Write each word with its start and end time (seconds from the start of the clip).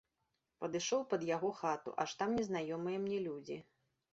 Падышоў 0.63 1.03
пад 1.11 1.21
яго 1.35 1.51
хату, 1.59 1.93
аж 2.05 2.17
там 2.23 2.35
незнаёмыя 2.39 2.97
мне 3.07 3.17
людзі. 3.29 3.63